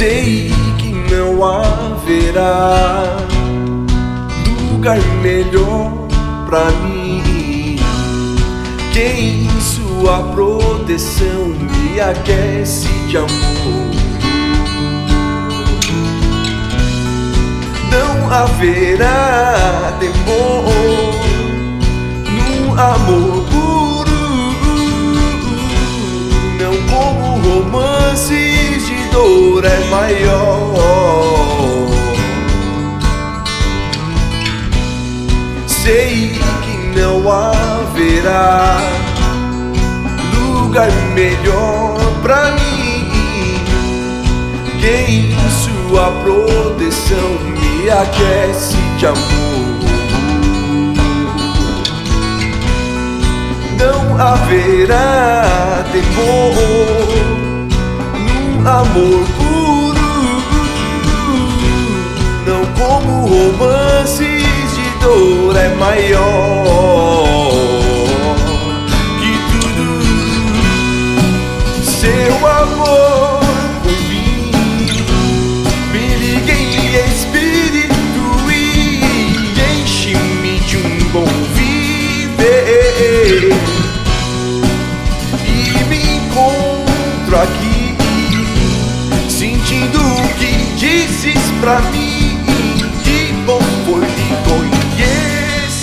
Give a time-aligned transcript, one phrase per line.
[0.00, 3.18] Sei que não haverá
[4.72, 5.92] lugar melhor
[6.46, 7.76] pra mim.
[8.94, 13.28] Quem em sua proteção me aquece de amor.
[17.90, 20.29] Não haverá temor
[29.20, 30.74] dor é maior.
[35.66, 36.30] Sei
[36.62, 38.80] que não haverá
[40.42, 43.60] lugar melhor pra mim.
[44.80, 49.80] Quem em sua proteção me aquece de amor.
[53.78, 55.84] Não haverá
[58.90, 60.00] amor puro,
[62.46, 66.59] não como romances de dor é maior
[91.70, 92.38] pra mim.
[93.04, 95.80] Que bom foi lhe conhecer.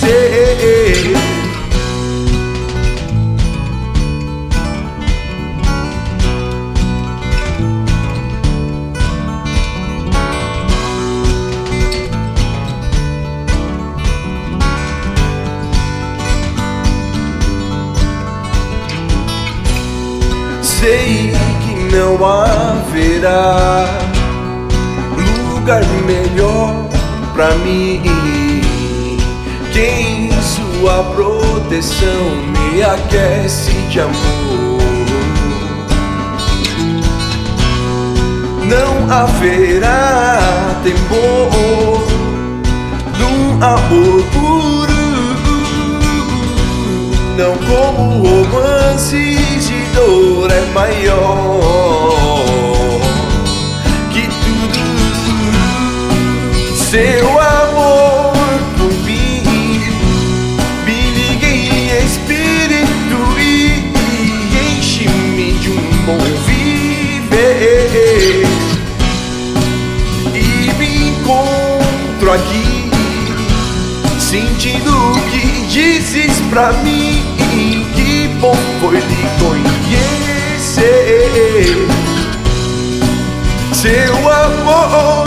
[20.62, 21.32] Sei
[21.64, 24.07] que não haverá
[25.68, 26.74] lugar melhor
[27.34, 28.00] pra mim.
[29.70, 32.24] Quem em sua proteção
[32.72, 34.78] me aquece de amor.
[38.64, 40.38] Não haverá
[40.82, 42.02] temor
[43.18, 44.92] num amor puro,
[47.36, 51.87] não como romances de dor é maior
[56.98, 58.34] Seu amor
[58.76, 59.42] por mim
[60.84, 63.86] me liga em espírito e
[64.76, 68.42] enche-me de um bom viver.
[70.34, 70.36] E
[70.76, 72.90] me encontro aqui,
[74.18, 77.22] sentindo o que dizes pra mim.
[77.94, 80.88] Que bom foi lhe conhecer.
[83.72, 85.17] Seu amor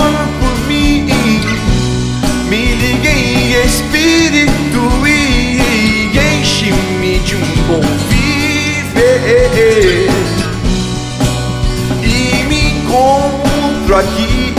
[14.01, 14.53] aqui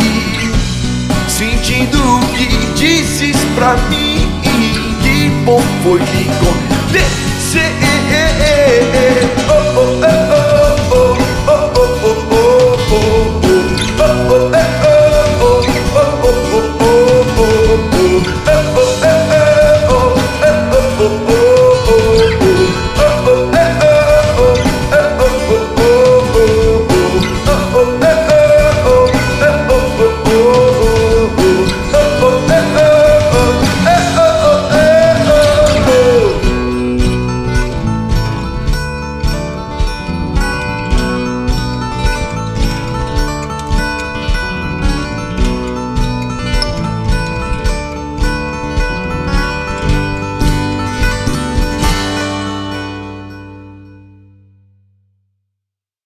[1.29, 4.29] Sentindo o que dizes pra mim
[5.03, 7.73] Que bom foi me conhecer
[9.49, 10.22] oh, oh, oh.